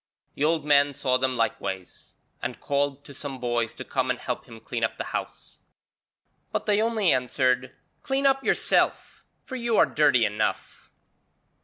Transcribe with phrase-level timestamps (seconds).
[0.33, 4.45] The old man saw them likewise, and called to some boys to come and help
[4.45, 5.59] him clean up the house.
[6.51, 10.91] But they only answered, 'Clean up yourself, for you are dirty enough.'